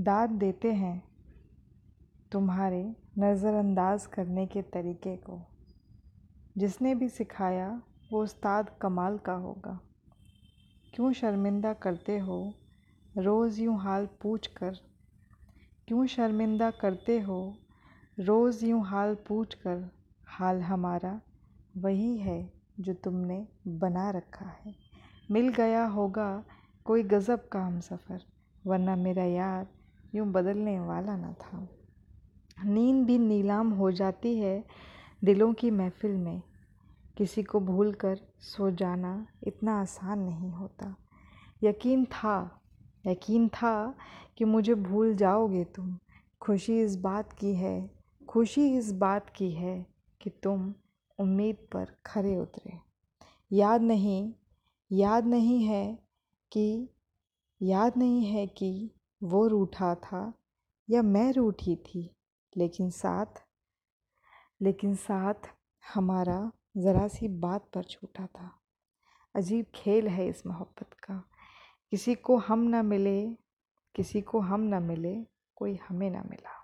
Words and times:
दाद 0.00 0.30
देते 0.30 0.72
हैं 0.72 1.02
तुम्हारे 2.32 2.96
नज़रअंदाज 3.18 4.06
करने 4.06 4.46
के 4.46 4.62
तरीके 4.62 5.16
को। 5.16 5.40
जिसने 6.58 6.94
भी 6.94 7.08
सिखाया, 7.08 7.82
वो 8.12 8.22
उस्ताद 8.22 8.70
कमाल 8.82 9.18
का 9.18 9.32
होगा। 9.32 9.80
क्यों 10.94 11.12
शर्मिंदा 11.12 11.72
करते 11.72 12.18
हो? 12.18 12.54
रोज़ 13.16 13.60
यूँ 13.60 13.78
हाल 13.78 14.06
पूछ 14.06 14.46
कर। 14.46 14.74
क्यों 15.88 16.06
शर्मिंदा 16.06 16.70
करते 16.70 17.20
हो? 17.20 17.56
रोज़ 18.20 18.64
यूँ 18.64 18.84
हाल 18.84 19.14
पूछ 19.14 19.54
कर। 19.54 19.90
हाल 20.26 20.60
हमारा 20.60 21.20
वही 21.76 22.18
है 22.18 22.52
जो 22.80 22.94
तुमने 22.94 23.48
बना 23.68 24.10
रखा 24.10 24.46
है। 24.46 24.74
मिल 25.30 25.48
गया 25.48 25.86
होगा 25.86 26.44
कोई 26.84 27.02
गज़ब 27.02 27.48
का 27.52 27.66
हम 27.66 27.80
सफ़र 27.80 28.24
वरना 28.66 28.96
मेरा 28.96 29.24
यार 29.24 29.79
यूँ 30.14 30.26
बदलने 30.26 30.80
वाला 30.80 31.16
न 31.16 31.32
था। 31.32 31.68
नींद 32.64 33.06
भी 33.06 33.18
नीलाम 33.18 33.70
हो 33.70 33.90
जाती 33.90 34.36
है 34.36 34.64
दिलों 35.24 35.54
की 35.54 35.70
महफिल 35.70 36.16
में। 36.16 36.42
किसी 37.16 37.42
को 37.42 37.60
भूल 37.60 37.92
कर 37.92 38.20
सो 38.38 38.70
जाना 38.70 39.26
इतना 39.46 39.80
आसान 39.80 40.18
नहीं 40.18 40.50
होता। 40.50 40.96
यकीन 41.62 42.04
था 42.04 42.62
यकीन 43.06 43.48
था 43.48 43.94
कि 44.38 44.44
मुझे 44.44 44.74
भूल 44.74 45.14
जाओगे 45.14 45.64
तुम। 45.64 45.98
खुशी 46.40 46.80
इस 46.80 46.96
बात 46.96 47.32
की 47.32 47.54
है, 47.54 47.90
खुशी 48.28 48.76
इस 48.76 48.92
बात 48.92 49.30
की 49.30 49.50
है 49.50 49.86
कि 50.20 50.30
तुम 50.30 50.74
उम्मीद 51.18 51.56
पर 51.72 51.86
खरे 52.06 52.36
उतरे। 52.36 52.78
याद 53.52 53.82
नहीं 53.82 54.32
याद 54.92 55.26
नहीं 55.26 55.64
है 55.64 55.98
कि, 56.52 56.88
याद 57.62 57.96
नहीं 57.96 58.24
है 58.24 58.46
कि 58.46 58.90
वो 59.22 59.46
रूठा 59.46 59.94
था 59.94 60.32
या 60.90 61.02
मैं 61.02 61.32
रूठी 61.32 61.76
थी, 61.76 62.16
लेकिन 62.56 62.90
साथ 62.90 63.26
लेकिन 64.62 64.94
साथ 64.94 65.34
हमारा 65.94 66.52
ज़रा 66.76 67.08
सी 67.08 67.28
बात 67.28 67.68
पर 67.74 67.84
छूटा 67.84 68.26
था। 68.26 68.60
अजीब 69.34 69.66
खेल 69.74 70.08
है 70.08 70.28
इस 70.28 70.46
मोहब्बत 70.46 70.94
का। 70.94 71.30
किसी 71.90 72.14
को 72.14 72.36
हम 72.36 72.58
ना 72.58 72.82
मिले, 72.82 73.30
किसी 73.94 74.20
को 74.20 74.40
हम 74.40 74.60
ना 74.60 74.80
मिले, 74.80 75.26
कोई 75.56 75.78
हमें 75.88 76.10
ना 76.10 76.22
मिला। 76.22 76.59